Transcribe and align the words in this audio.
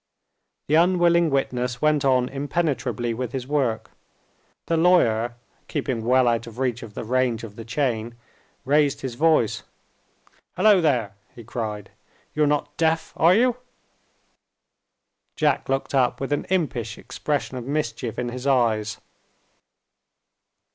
The 0.65 0.73
unwilling 0.73 1.29
witness 1.29 1.79
went 1.79 2.03
on 2.03 2.27
impenetrably 2.27 3.13
with 3.13 3.33
his 3.33 3.45
work. 3.45 3.91
The 4.65 4.75
lawyer 4.75 5.35
(keeping 5.67 6.03
well 6.03 6.27
out 6.27 6.47
of 6.47 6.57
reach 6.57 6.81
of 6.81 6.95
the 6.95 7.03
range 7.03 7.43
of 7.43 7.55
the 7.55 7.63
chain) 7.63 8.15
raised 8.65 9.01
his 9.01 9.13
voice. 9.13 9.61
"Hullo, 10.55 10.81
there!" 10.81 11.13
he 11.35 11.43
cried, 11.43 11.91
"you're 12.33 12.47
not 12.47 12.75
deaf, 12.77 13.13
are 13.15 13.35
you?" 13.35 13.57
Jack 15.35 15.69
looked 15.69 15.93
up, 15.93 16.19
with 16.19 16.33
an 16.33 16.45
impish 16.45 16.97
expression 16.97 17.55
of 17.57 17.65
mischief 17.67 18.17
in 18.17 18.29
his 18.29 18.47
eyes. 18.47 18.97